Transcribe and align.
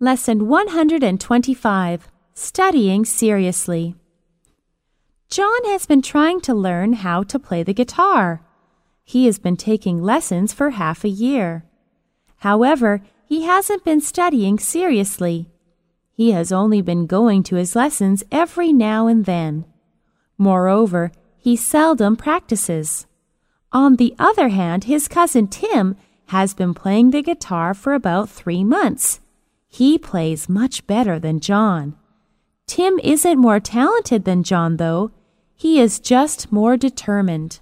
Lesson 0.00 0.48
125 0.48 2.08
Studying 2.34 3.04
Seriously. 3.04 3.94
John 5.30 5.64
has 5.66 5.86
been 5.86 6.02
trying 6.02 6.40
to 6.40 6.52
learn 6.52 6.94
how 6.94 7.22
to 7.22 7.38
play 7.38 7.62
the 7.62 7.72
guitar. 7.72 8.44
He 9.04 9.26
has 9.26 9.38
been 9.38 9.56
taking 9.56 10.02
lessons 10.02 10.52
for 10.52 10.70
half 10.70 11.04
a 11.04 11.08
year. 11.08 11.64
However, 12.38 13.02
he 13.24 13.42
hasn't 13.42 13.84
been 13.84 14.00
studying 14.00 14.58
seriously. 14.58 15.48
He 16.12 16.32
has 16.32 16.50
only 16.50 16.82
been 16.82 17.06
going 17.06 17.44
to 17.44 17.54
his 17.54 17.76
lessons 17.76 18.24
every 18.32 18.72
now 18.72 19.06
and 19.06 19.26
then. 19.26 19.64
Moreover, 20.36 21.12
he 21.38 21.54
seldom 21.54 22.16
practices. 22.16 23.06
On 23.70 23.94
the 23.94 24.12
other 24.18 24.48
hand, 24.48 24.84
his 24.84 25.06
cousin 25.06 25.46
Tim 25.46 25.96
has 26.26 26.52
been 26.52 26.74
playing 26.74 27.12
the 27.12 27.22
guitar 27.22 27.74
for 27.74 27.94
about 27.94 28.28
three 28.28 28.64
months. 28.64 29.20
He 29.74 29.98
plays 29.98 30.48
much 30.48 30.86
better 30.86 31.18
than 31.18 31.40
John. 31.40 31.96
Tim 32.68 33.00
isn't 33.02 33.40
more 33.40 33.58
talented 33.58 34.24
than 34.24 34.44
John, 34.44 34.76
though. 34.76 35.10
He 35.56 35.80
is 35.80 35.98
just 35.98 36.52
more 36.52 36.76
determined. 36.76 37.58